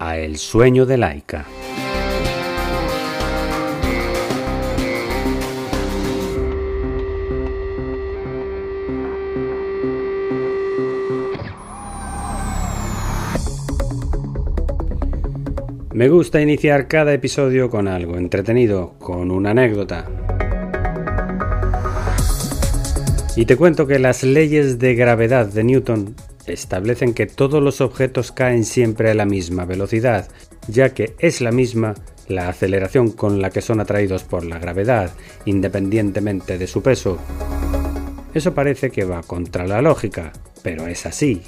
[0.00, 1.44] El sueño de Laika.
[15.92, 20.06] Me gusta iniciar cada episodio con algo entretenido, con una anécdota.
[23.36, 28.32] Y te cuento que las leyes de gravedad de Newton establecen que todos los objetos
[28.32, 30.28] caen siempre a la misma velocidad,
[30.68, 31.94] ya que es la misma
[32.28, 35.12] la aceleración con la que son atraídos por la gravedad,
[35.44, 37.18] independientemente de su peso.
[38.32, 40.32] Eso parece que va contra la lógica,
[40.62, 41.42] pero es así.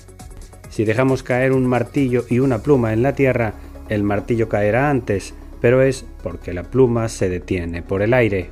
[0.71, 3.55] Si dejamos caer un martillo y una pluma en la Tierra,
[3.89, 8.51] el martillo caerá antes, pero es porque la pluma se detiene por el aire.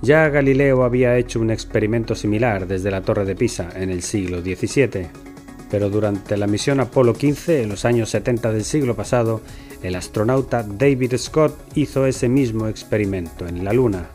[0.00, 4.40] Ya Galileo había hecho un experimento similar desde la Torre de Pisa en el siglo
[4.40, 5.33] XVII
[5.74, 9.40] pero durante la misión Apolo 15 en los años 70 del siglo pasado,
[9.82, 14.08] el astronauta David Scott hizo ese mismo experimento en la Luna.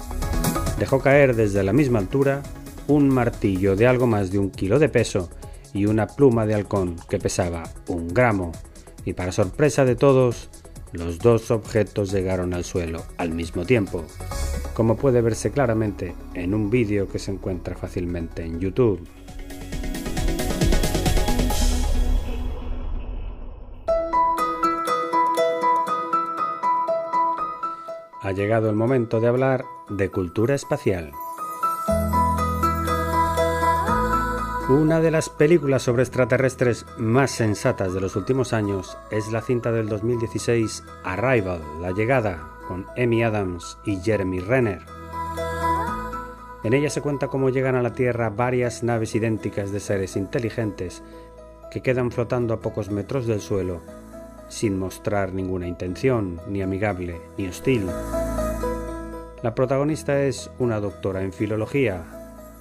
[0.79, 2.43] Dejó caer desde la misma altura
[2.87, 5.29] un martillo de algo más de un kilo de peso
[5.73, 8.53] y una pluma de halcón que pesaba un gramo,
[9.03, 10.49] y para sorpresa de todos,
[10.93, 14.05] los dos objetos llegaron al suelo al mismo tiempo,
[14.73, 19.05] como puede verse claramente en un vídeo que se encuentra fácilmente en YouTube.
[28.29, 31.11] Ha llegado el momento de hablar de cultura espacial.
[34.69, 39.71] Una de las películas sobre extraterrestres más sensatas de los últimos años es la cinta
[39.71, 44.83] del 2016 Arrival, La Llegada, con Amy Adams y Jeremy Renner.
[46.63, 51.01] En ella se cuenta cómo llegan a la Tierra varias naves idénticas de seres inteligentes
[51.71, 53.81] que quedan flotando a pocos metros del suelo
[54.49, 57.85] sin mostrar ninguna intención, ni amigable, ni hostil.
[59.41, 62.03] La protagonista es una doctora en filología,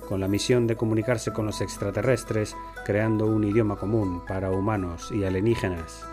[0.09, 5.25] con la misión de comunicarse con los extraterrestres, creando un idioma común para humanos y
[5.25, 6.07] alienígenas.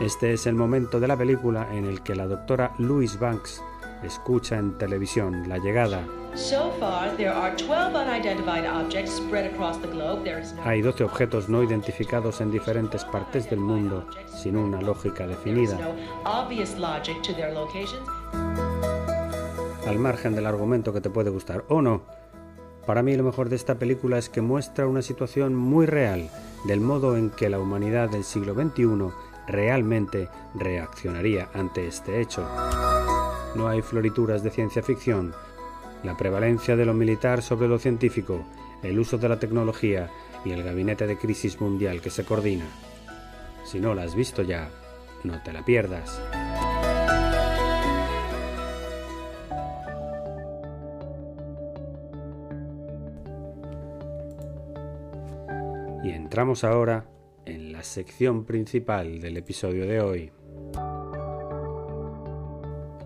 [0.00, 3.62] Este es el momento de la película en el que la doctora Louise Banks
[4.02, 6.02] escucha en televisión la llegada.
[10.64, 15.78] Hay 12 objetos no identificados en diferentes partes del mundo sin una lógica definida.
[19.86, 22.02] Al margen del argumento que te puede gustar o no,
[22.86, 26.30] para mí lo mejor de esta película es que muestra una situación muy real
[26.66, 29.10] del modo en que la humanidad del siglo XXI
[29.46, 32.46] realmente reaccionaría ante este hecho
[33.54, 35.34] no hay florituras de ciencia ficción.
[36.02, 38.44] La prevalencia de lo militar sobre lo científico,
[38.82, 40.10] el uso de la tecnología
[40.44, 42.66] y el gabinete de crisis mundial que se coordina.
[43.64, 44.68] Si no la has visto ya,
[45.22, 46.20] no te la pierdas.
[56.34, 57.06] Entramos ahora
[57.46, 60.32] en la sección principal del episodio de hoy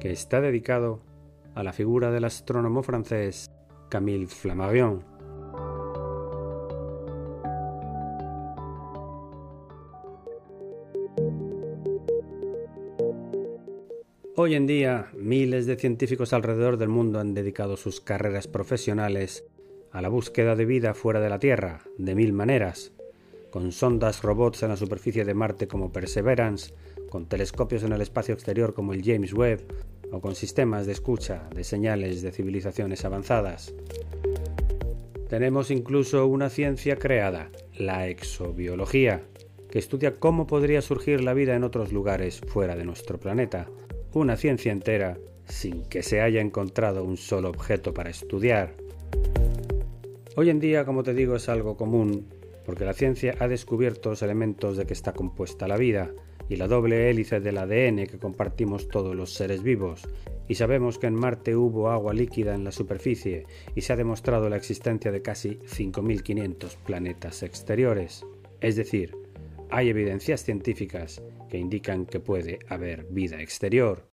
[0.01, 1.03] que está dedicado
[1.55, 3.51] a la figura del astrónomo francés
[3.91, 5.05] Camille Flammarion.
[14.37, 19.45] Hoy en día, miles de científicos alrededor del mundo han dedicado sus carreras profesionales
[19.93, 22.95] a la búsqueda de vida fuera de la Tierra, de mil maneras,
[23.51, 26.75] con sondas robots en la superficie de Marte como Perseverance,
[27.09, 29.65] con telescopios en el espacio exterior como el James Webb
[30.13, 33.75] o con sistemas de escucha de señales de civilizaciones avanzadas.
[35.29, 39.23] Tenemos incluso una ciencia creada, la exobiología,
[39.71, 43.69] que estudia cómo podría surgir la vida en otros lugares fuera de nuestro planeta.
[44.15, 48.75] Una ciencia entera sin que se haya encontrado un solo objeto para estudiar.
[50.37, 52.27] Hoy en día, como te digo, es algo común,
[52.69, 56.13] porque la ciencia ha descubierto los elementos de que está compuesta la vida,
[56.51, 60.07] y la doble hélice del ADN que compartimos todos los seres vivos,
[60.49, 64.51] y sabemos que en Marte hubo agua líquida en la superficie y se ha demostrado
[64.51, 68.27] la existencia de casi 5.500 planetas exteriores,
[68.61, 69.17] es decir,
[69.71, 74.08] hay evidencias científicas que indican que puede haber vida exterior.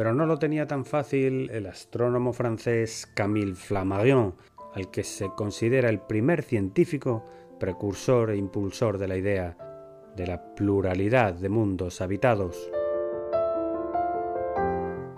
[0.00, 4.34] Pero no lo tenía tan fácil el astrónomo francés Camille Flammarion,
[4.72, 7.22] al que se considera el primer científico
[7.58, 9.58] precursor e impulsor de la idea
[10.16, 12.70] de la pluralidad de mundos habitados.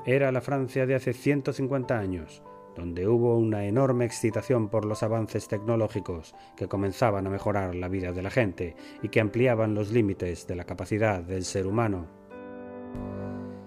[0.04, 2.42] Era la Francia de hace 150 años,
[2.74, 8.10] donde hubo una enorme excitación por los avances tecnológicos que comenzaban a mejorar la vida
[8.10, 12.21] de la gente y que ampliaban los límites de la capacidad del ser humano.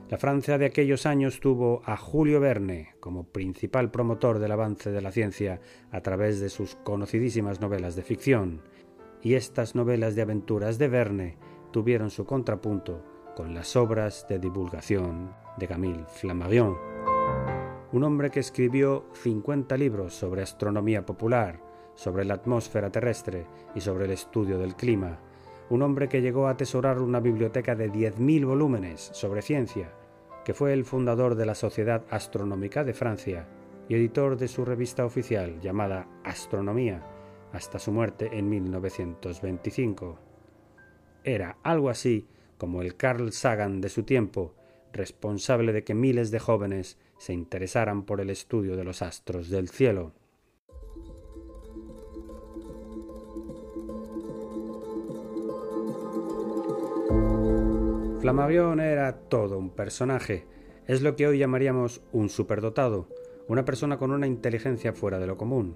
[0.07, 5.01] La Francia de aquellos años tuvo a Julio Verne como principal promotor del avance de
[5.01, 5.61] la ciencia
[5.91, 8.61] a través de sus conocidísimas novelas de ficción,
[9.23, 11.37] y estas novelas de aventuras de Verne
[11.71, 13.03] tuvieron su contrapunto
[13.35, 16.77] con las obras de divulgación de Camille Flammarion,
[17.91, 21.59] un hombre que escribió 50 libros sobre astronomía popular,
[21.95, 25.19] sobre la atmósfera terrestre y sobre el estudio del clima,
[25.69, 29.91] un hombre que llegó a atesorar una biblioteca de 10.000 volúmenes sobre ciencia,
[30.43, 33.47] que fue el fundador de la Sociedad Astronómica de Francia
[33.89, 37.03] y editor de su revista oficial llamada Astronomía,
[37.51, 40.19] hasta su muerte en 1925.
[41.23, 42.27] Era algo así
[42.57, 44.53] como el Carl Sagan de su tiempo,
[44.93, 49.69] responsable de que miles de jóvenes se interesaran por el estudio de los astros del
[49.69, 50.13] cielo.
[58.25, 60.47] Flammarion era todo un personaje.
[60.87, 63.07] Es lo que hoy llamaríamos un superdotado,
[63.47, 65.75] una persona con una inteligencia fuera de lo común.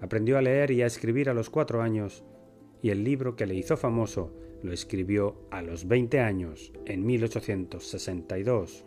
[0.00, 2.22] Aprendió a leer y a escribir a los cuatro años,
[2.80, 4.32] y el libro que le hizo famoso
[4.62, 8.84] lo escribió a los 20 años, en 1862.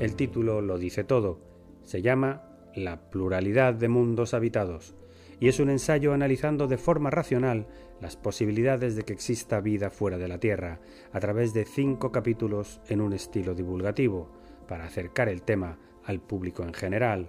[0.00, 1.38] El título lo dice todo.
[1.84, 2.42] Se llama
[2.74, 4.96] La pluralidad de mundos habitados
[5.40, 7.66] y es un ensayo analizando de forma racional
[8.00, 10.80] las posibilidades de que exista vida fuera de la Tierra,
[11.12, 14.30] a través de cinco capítulos en un estilo divulgativo,
[14.66, 17.28] para acercar el tema al público en general.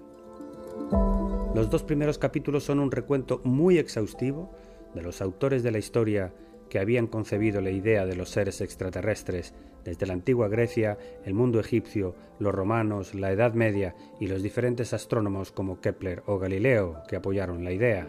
[1.56, 4.51] Los dos primeros capítulos son un recuento muy exhaustivo
[4.94, 6.33] de los autores de la historia
[6.69, 9.53] que habían concebido la idea de los seres extraterrestres
[9.83, 14.93] desde la antigua Grecia, el mundo egipcio, los romanos, la Edad Media y los diferentes
[14.93, 18.07] astrónomos como Kepler o Galileo que apoyaron la idea.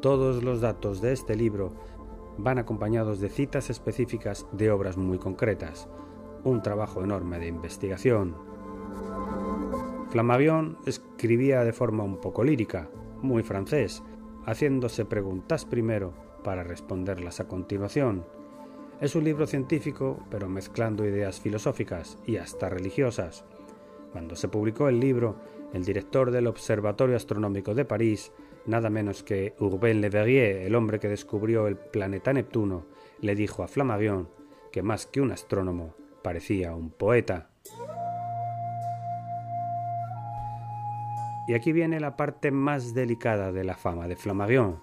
[0.00, 1.74] Todos los datos de este libro
[2.38, 5.88] van acompañados de citas específicas de obras muy concretas,
[6.44, 8.36] un trabajo enorme de investigación.
[10.10, 12.88] Flamavion escribía de forma un poco lírica,
[13.22, 14.02] muy francés,
[14.46, 16.14] haciéndose preguntas primero
[16.44, 18.24] para responderlas a continuación.
[19.00, 23.44] Es un libro científico, pero mezclando ideas filosóficas y hasta religiosas.
[24.10, 25.36] Cuando se publicó el libro,
[25.72, 28.32] el director del Observatorio Astronómico de París,
[28.66, 32.86] nada menos que Urbain Le Verrier, el hombre que descubrió el planeta Neptuno,
[33.20, 34.28] le dijo a Flammarion
[34.72, 37.50] que más que un astrónomo, parecía un poeta.
[41.46, 44.80] Y aquí viene la parte más delicada de la fama de Flammarion,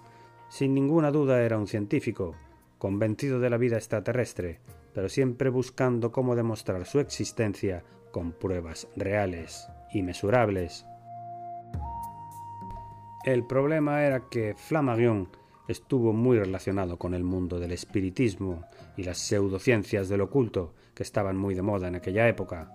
[0.48, 2.34] sin ninguna duda era un científico,
[2.78, 4.60] convencido de la vida extraterrestre,
[4.94, 10.86] pero siempre buscando cómo demostrar su existencia con pruebas reales y mesurables.
[13.24, 15.28] El problema era que Flammarion
[15.68, 18.62] estuvo muy relacionado con el mundo del espiritismo
[18.96, 22.72] y las pseudociencias del oculto que estaban muy de moda en aquella época.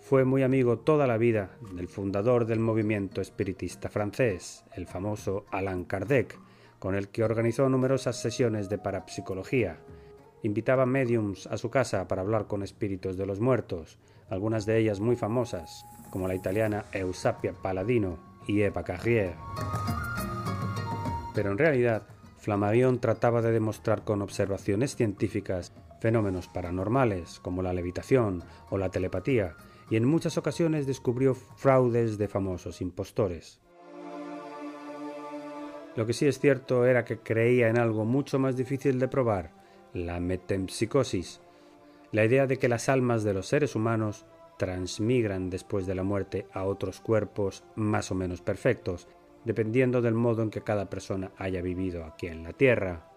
[0.00, 5.84] Fue muy amigo toda la vida del fundador del movimiento espiritista francés, el famoso Alain
[5.84, 6.38] Kardec,
[6.84, 9.78] con el que organizó numerosas sesiones de parapsicología.
[10.42, 13.98] Invitaba mediums a su casa para hablar con espíritus de los muertos,
[14.28, 19.32] algunas de ellas muy famosas, como la italiana Eusapia Paladino y Eva Carrier.
[21.34, 22.02] Pero en realidad,
[22.36, 25.72] Flammarion trataba de demostrar con observaciones científicas
[26.02, 29.56] fenómenos paranormales como la levitación o la telepatía,
[29.88, 33.63] y en muchas ocasiones descubrió fraudes de famosos impostores.
[35.96, 39.52] Lo que sí es cierto era que creía en algo mucho más difícil de probar,
[39.92, 41.40] la metempsicosis,
[42.10, 44.26] la idea de que las almas de los seres humanos
[44.58, 49.08] transmigran después de la muerte a otros cuerpos más o menos perfectos,
[49.44, 53.10] dependiendo del modo en que cada persona haya vivido aquí en la Tierra.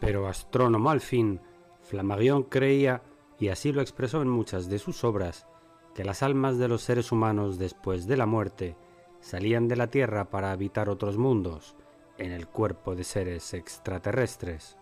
[0.00, 1.40] Pero astrónomo al fin,
[1.82, 3.02] Flammarion creía,
[3.38, 5.46] y así lo expresó en muchas de sus obras,
[5.94, 8.76] que las almas de los seres humanos después de la muerte
[9.24, 11.74] salían de la Tierra para habitar otros mundos,
[12.18, 14.76] en el cuerpo de seres extraterrestres.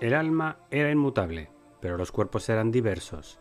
[0.00, 3.40] El alma era inmutable, pero los cuerpos eran diversos,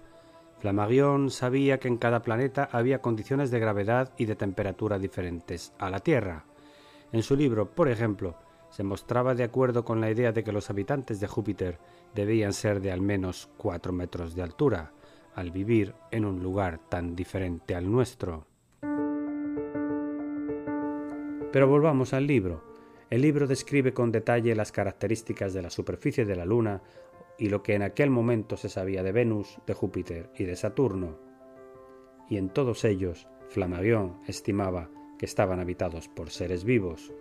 [0.60, 5.90] Flammarion sabía que en cada planeta había condiciones de gravedad y de temperatura diferentes a
[5.90, 6.46] la Tierra.
[7.12, 8.36] En su libro, por ejemplo,
[8.72, 11.78] se mostraba de acuerdo con la idea de que los habitantes de Júpiter
[12.16, 14.92] debían ser de al menos 4 metros de altura,
[15.36, 18.48] al vivir en un lugar tan diferente al nuestro.
[21.52, 22.62] Pero volvamos al libro.
[23.10, 26.82] El libro describe con detalle las características de la superficie de la Luna
[27.38, 31.18] y lo que en aquel momento se sabía de Venus, de Júpiter y de Saturno.
[32.30, 37.14] Y en todos ellos, Flammarion estimaba que estaban habitados por seres vivos.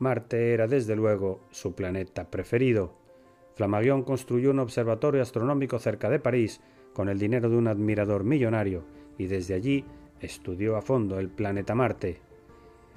[0.00, 2.94] Marte era desde luego su planeta preferido.
[3.54, 6.60] Flammarion construyó un observatorio astronómico cerca de París
[6.92, 8.84] con el dinero de un admirador millonario
[9.16, 9.84] y desde allí
[10.20, 12.20] estudió a fondo el planeta Marte.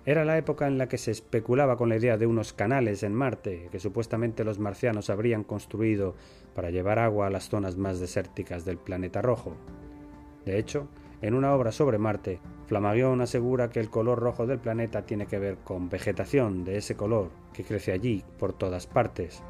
[0.06, 3.14] Era la época en la que se especulaba con la idea de unos canales en
[3.14, 6.16] Marte que supuestamente los marcianos habrían construido
[6.56, 9.56] para llevar agua a las zonas más desérticas del planeta rojo.
[10.46, 10.88] De hecho,
[11.22, 15.38] en una obra sobre Marte, Flammarion asegura que el color rojo del planeta tiene que
[15.38, 19.44] ver con vegetación de ese color que crece allí por todas partes.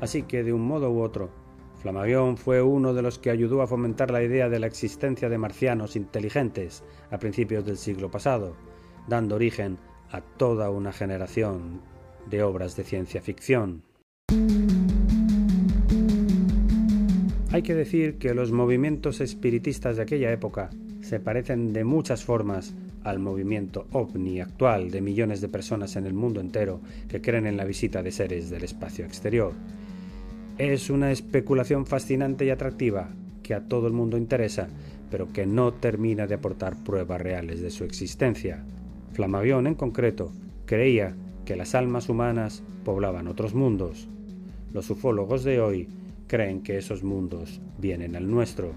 [0.00, 1.30] Así que, de un modo u otro,
[1.78, 5.38] Flammarion fue uno de los que ayudó a fomentar la idea de la existencia de
[5.38, 8.56] marcianos inteligentes a principios del siglo pasado,
[9.08, 9.78] dando origen
[10.10, 11.80] a toda una generación
[12.28, 13.82] de obras de ciencia ficción.
[17.52, 22.74] Hay que decir que los movimientos espiritistas de aquella época se parecen de muchas formas
[23.04, 27.56] al movimiento ovni actual de millones de personas en el mundo entero que creen en
[27.56, 29.52] la visita de seres del espacio exterior.
[30.58, 33.10] Es una especulación fascinante y atractiva
[33.42, 34.68] que a todo el mundo interesa,
[35.10, 38.64] pero que no termina de aportar pruebas reales de su existencia.
[39.12, 40.32] Flamavión, en concreto,
[40.64, 44.08] creía que las almas humanas poblaban otros mundos.
[44.72, 45.88] Los ufólogos de hoy
[46.26, 48.72] creen que esos mundos vienen al nuestro.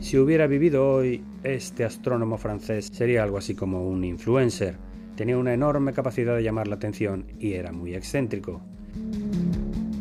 [0.00, 4.76] Si hubiera vivido hoy, este astrónomo francés sería algo así como un influencer.
[5.16, 8.62] Tenía una enorme capacidad de llamar la atención y era muy excéntrico.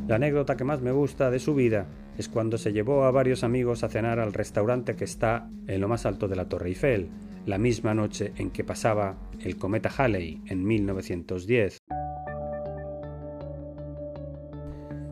[0.10, 1.86] La anécdota que más me gusta de su vida
[2.18, 5.88] es cuando se llevó a varios amigos a cenar al restaurante que está en lo
[5.88, 7.12] más alto de la Torre Eiffel,
[7.46, 11.78] la misma noche en que pasaba el cometa Halley en 1910.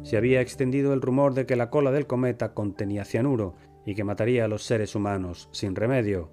[0.01, 3.53] Se había extendido el rumor de que la cola del cometa contenía cianuro
[3.85, 6.31] y que mataría a los seres humanos sin remedio.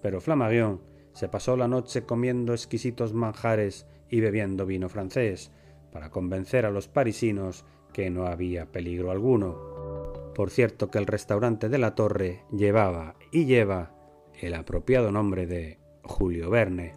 [0.00, 0.80] Pero Flammarion
[1.12, 5.52] se pasó la noche comiendo exquisitos manjares y bebiendo vino francés,
[5.92, 10.32] para convencer a los parisinos que no había peligro alguno.
[10.34, 13.94] Por cierto que el restaurante de la torre llevaba y lleva
[14.40, 16.92] el apropiado nombre de Julio Verne.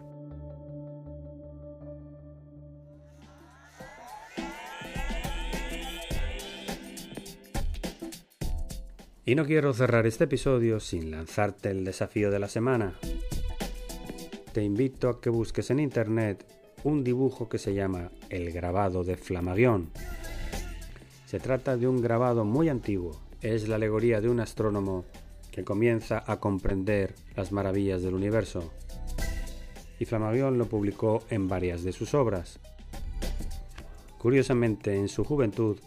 [9.24, 12.98] Y no quiero cerrar este episodio sin lanzarte el desafío de la semana.
[14.52, 16.44] Te invito a que busques en internet
[16.84, 19.90] un dibujo que se llama El grabado de Flamagión.
[21.32, 23.18] Se trata de un grabado muy antiguo.
[23.40, 25.06] Es la alegoría de un astrónomo
[25.50, 28.70] que comienza a comprender las maravillas del universo.
[29.98, 32.60] Y Flammarion lo publicó en varias de sus obras.
[34.18, 35.78] Curiosamente, en su juventud,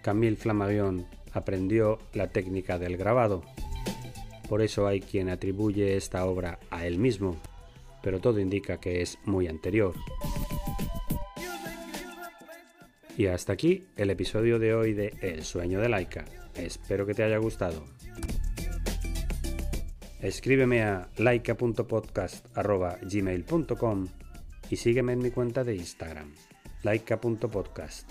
[0.00, 3.42] Camille Flammarion aprendió la técnica del grabado.
[4.48, 7.36] Por eso hay quien atribuye esta obra a él mismo,
[8.02, 9.92] pero todo indica que es muy anterior.
[13.16, 16.24] Y hasta aquí el episodio de hoy de El sueño de Laika.
[16.56, 17.84] Espero que te haya gustado.
[20.20, 24.08] Escríbeme a laika.podcast.gmail.com
[24.70, 26.32] y sígueme en mi cuenta de Instagram,
[26.82, 28.10] laika.podcast.